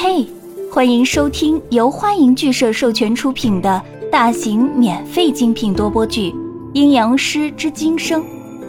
[0.00, 0.24] 嘿，
[0.72, 6.30] 欢迎收听由欢迎剧社授权出品的大型免费精品多播剧
[6.72, 8.22] 《阴阳师之今生》，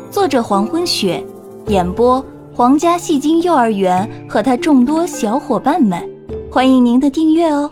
[0.09, 1.23] 作者黄昏雪，
[1.67, 6.03] 演播皇家戏精幼儿园和他众多小伙伴们。
[6.51, 7.69] 欢迎您的订阅哦。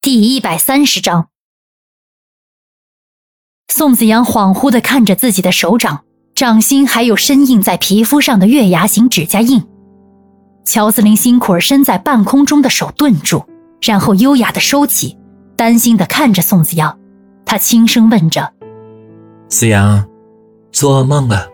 [0.00, 1.26] 第一百三十章，
[3.66, 6.04] 宋子阳恍惚的看着自己的手掌，
[6.36, 9.64] 掌心还有深印在皮肤上的月牙形指甲印。
[10.64, 13.44] 乔斯林辛苦儿伸在半空中的手顿住，
[13.80, 15.18] 然后优雅的收起，
[15.56, 16.98] 担心的看着宋子阳，
[17.44, 18.52] 他轻声问着
[19.48, 20.06] ：“子阳，
[20.70, 21.48] 做噩梦了？”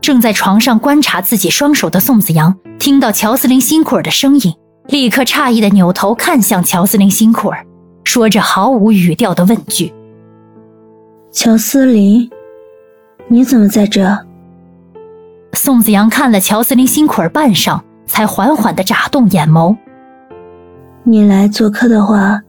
[0.00, 4.54] 正在床上观察自己双手的宋子阳，听到乔斯林辛苦儿的声音，
[4.86, 7.66] 立刻诧异的扭头看向乔斯林辛苦儿，
[8.04, 9.92] 说着毫无语调的问句
[11.30, 12.28] ：“乔斯林，
[13.28, 14.18] 你怎么在这？”
[15.52, 19.76] 宋子阳看了乔斯林辛苦儿半晌，才缓缓地眨动眼眸。
[21.02, 22.40] 你来做客的话，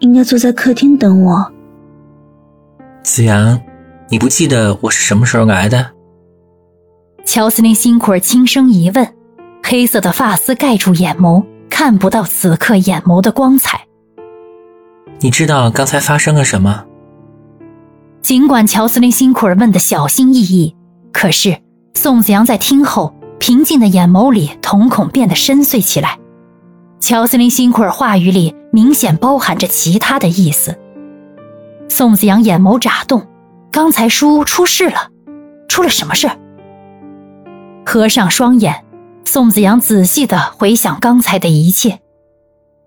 [0.00, 1.52] 应该坐在客厅等我。
[3.02, 3.60] 子阳，
[4.08, 5.92] 你不记得我是什么时候来的？
[7.24, 9.14] 乔斯林辛苦儿轻声一问，
[9.62, 13.80] 黑色的发丝盖住眼眸，看不到此刻眼眸的光彩。
[15.20, 16.84] 你知道刚才发生了什么？
[18.22, 20.76] 尽管乔斯林辛苦儿问的小心翼翼，
[21.12, 21.56] 可是。
[21.94, 26.18] 宋子阳在听后，平静的眼眸里瞳孔变得深邃起来。
[27.00, 30.78] 乔斯林辛苦尔话语里明显包含着其他的意思。
[31.88, 33.26] 宋子阳眼眸眨动，
[33.70, 35.10] 刚才书出事了，
[35.68, 36.28] 出了什么事？
[37.84, 38.84] 合上双眼，
[39.24, 42.00] 宋子阳仔细的回想刚才的一切。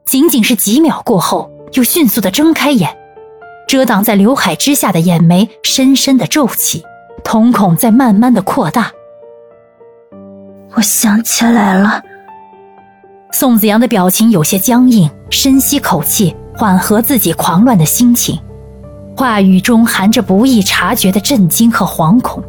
[0.05, 2.95] 仅仅是几秒过后，又迅速的睁开眼，
[3.67, 6.83] 遮挡在刘海之下的眼眉深深的皱起，
[7.23, 8.91] 瞳孔在慢慢的扩大。
[10.75, 12.01] 我想起来了。
[13.31, 18.39] 宋子阳的表情有些僵硬，深吸口气，缓和自己狂乱的心情，
[19.15, 22.43] 话语中含着不易察觉的震惊和惶恐。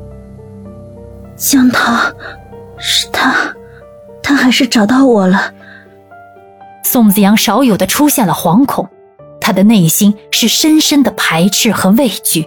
[1.37, 1.94] 江涛，
[2.78, 3.32] 是他，
[4.22, 5.53] 他还是找到我了。
[6.84, 8.88] 宋子阳少有的出现了惶恐，
[9.41, 12.47] 他的内心是深深的排斥和畏惧。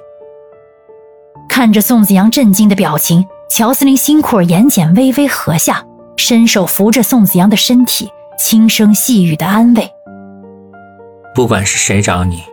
[1.56, 3.26] 看着宋子阳震惊的表情。
[3.48, 5.82] 乔斯林辛苦儿眼睑微微合下，
[6.18, 9.90] 伸手扶着宋子阳的身体，轻声细语的安慰
[11.34, 12.44] ：“不管是谁找你，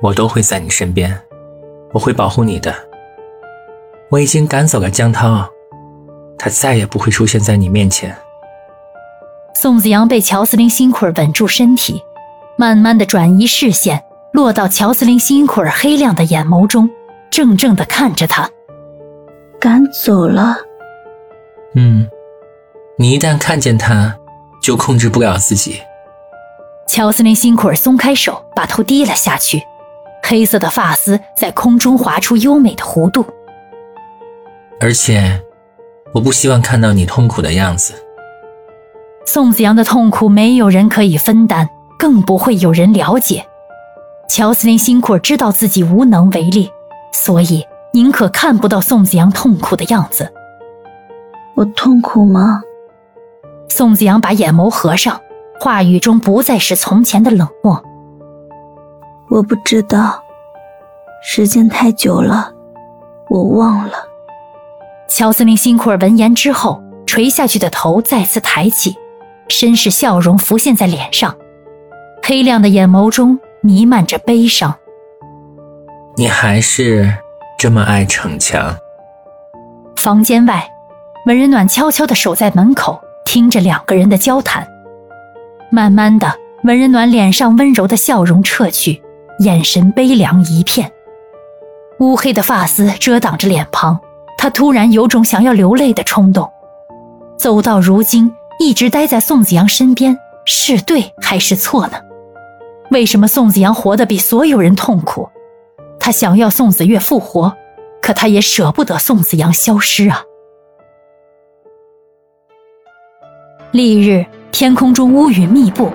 [0.00, 1.20] 我都会在你身边，
[1.92, 2.72] 我会保护你的。
[4.08, 5.44] 我已经赶走了江涛，
[6.38, 8.16] 他再也不会出现在你面前。”
[9.60, 12.00] 宋子阳被乔斯林辛苦儿稳住身体，
[12.56, 16.88] 慢慢的转移视线，落到乔斯林辛苦儿黑亮的眼眸中，
[17.30, 18.48] 怔怔的看着他。
[19.60, 20.56] 赶走了。
[21.74, 22.06] 嗯，
[22.98, 24.16] 你一旦看见他，
[24.62, 25.80] 就控制不了自己。
[26.86, 29.62] 乔斯林辛苦儿松开手，把头低了下去，
[30.22, 33.24] 黑色的发丝在空中划出优美的弧度。
[34.80, 35.40] 而且，
[36.12, 37.94] 我不希望看到你痛苦的样子。
[39.24, 43.46] 宋子阳的痛苦，没有人可以分担，更不会有人了解。
[44.28, 46.70] 乔斯林辛苦儿知道自己无能为力，
[47.14, 47.64] 所以。
[47.94, 50.28] 宁可看不到宋子阳痛苦的样子。
[51.54, 52.60] 我痛苦吗？
[53.68, 55.20] 宋子阳把眼眸合上，
[55.60, 57.80] 话语中不再是从前的冷漠。
[59.30, 60.20] 我不知道，
[61.22, 62.52] 时间太久了，
[63.30, 63.92] 我忘了。
[65.06, 68.96] 乔斯林辛苦尔闻言之后，垂下去的头再次抬起，
[69.48, 71.32] 绅士笑容浮现在脸上，
[72.24, 74.74] 黑亮的眼眸中弥漫着悲伤。
[76.16, 77.12] 你还是。
[77.56, 78.76] 这么爱逞强。
[79.96, 80.68] 房间外，
[81.24, 84.66] 文人暖悄悄地守在门口，听着两个人的交谈。
[85.70, 86.30] 慢慢的，
[86.64, 89.00] 文人暖脸上温柔的笑容撤去，
[89.38, 90.92] 眼神悲凉一片。
[92.00, 93.98] 乌黑的发丝遮挡着脸庞，
[94.36, 96.52] 他突然有种想要流泪的冲动。
[97.38, 101.94] 走到如今，一直待在宋子阳身边，是对还是错呢？
[102.90, 105.30] 为什么宋子阳活得比所有人痛苦？
[106.04, 107.56] 他想要宋子月复活，
[108.02, 110.20] 可他也舍不得宋子阳消失啊！
[113.72, 115.90] 翌日，天空中乌云密布，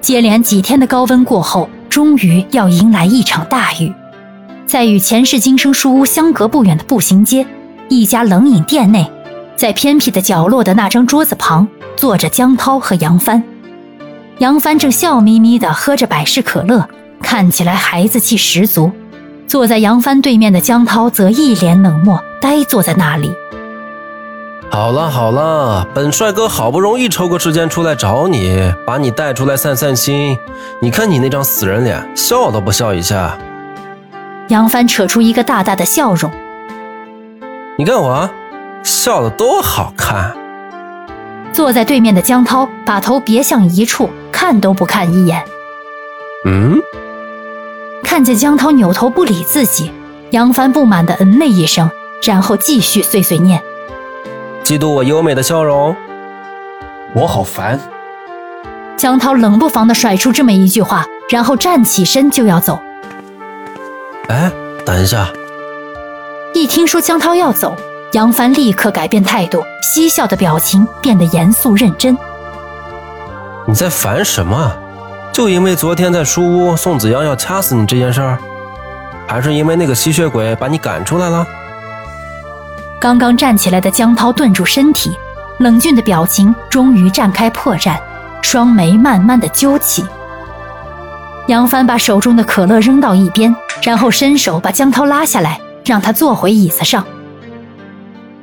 [0.00, 3.94] 接连几天的高温过后，终于要迎来一场大雨。
[4.66, 7.46] 在与前世今生书屋相隔不远的步行街，
[7.88, 9.08] 一家冷饮店内，
[9.54, 13.40] 在偏僻的角落的那张桌子旁，坐着江涛和杨帆。
[14.38, 16.88] 杨帆正笑眯眯地喝着百事可乐，
[17.22, 18.90] 看起来孩子气十足。
[19.52, 23.30] 坐在杨帆对面的江涛则一脸冷漠，呆坐在那里。
[24.70, 30.38] 好了好了，本帅哥好不容易抽个时间出来找你，把你带出来散散心。
[30.80, 33.36] 你看你那张死人脸，笑都不笑一下。
[34.48, 36.32] 杨帆扯出一个大大的笑容。
[37.76, 38.30] 你看我，
[38.82, 40.34] 笑得多好看。
[41.52, 45.44] 坐在对面的江涛把头别向一处，看都不看一眼。
[46.46, 46.80] 嗯，
[48.12, 49.90] 看见江涛扭头不理自己，
[50.32, 51.90] 杨帆不满的嗯了一声，
[52.22, 53.58] 然后继续碎碎念。
[54.62, 55.96] 嫉妒我优美的笑容，
[57.14, 57.80] 我好烦。
[58.98, 62.78] 江涛冷不防的甩出这么一句话，然后站起身就要走。
[64.28, 64.52] 哎，
[64.84, 65.30] 等一下！
[66.52, 67.74] 一听说江涛要走，
[68.12, 72.14] 杨帆立刻改变态度，嬉笑的表情变得严肃认真。
[73.66, 74.70] 你在烦什么？
[75.32, 78.38] 就因为昨天在书屋宋子阳要掐死你这件事儿，
[79.26, 81.46] 还是因为那个吸血鬼把你赶出来了？
[83.00, 85.10] 刚刚站起来的江涛顿住身体，
[85.58, 87.96] 冷峻的表情终于绽开破绽，
[88.42, 90.04] 双眉慢慢的揪起。
[91.48, 97.04] 杨帆把手中的可乐扔到一边，然后伸手把江涛拉下来，让他坐回椅子上。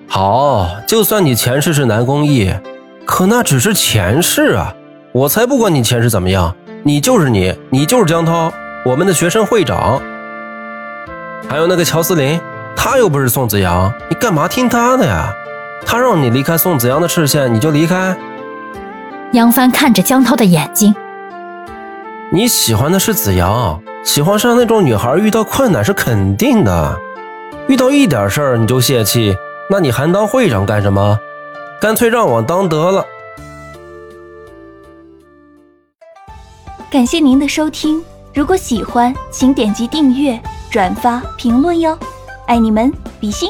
[0.07, 2.59] 好，就算你前世是南宫翊，
[3.05, 4.73] 可那只是前世啊！
[5.11, 6.53] 我才不管你前世怎么样，
[6.83, 8.51] 你就是你，你就是江涛，
[8.85, 10.01] 我们的学生会长。
[11.49, 12.39] 还有那个乔思林。
[12.81, 15.33] 他又不是宋子阳，你干嘛听他的呀？
[15.85, 18.15] 他让你离开宋子阳的视线，你就离开。
[19.33, 20.95] 杨帆看着江涛的眼睛，
[22.31, 26.97] 你喜欢的是子阳，喜欢上那种女孩，遇到困难是肯定的，
[27.67, 29.35] 遇到一点事儿你就泄气，
[29.69, 31.19] 那你还当会长干什么？
[31.81, 33.05] 干脆让我当得了。
[36.91, 38.03] 感谢您的收听，
[38.33, 40.41] 如果喜欢，请点击订阅、
[40.71, 41.95] 转发、评论哟。
[42.47, 43.47] 爱你们，比心。